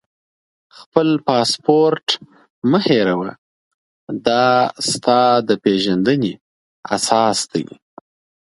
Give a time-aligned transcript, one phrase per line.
[0.77, 2.05] خپل پاسپورټ
[2.69, 3.31] مه هېروه،
[4.27, 4.45] دا
[4.89, 6.33] ستا د پېژندنې
[6.95, 7.65] اساس دی.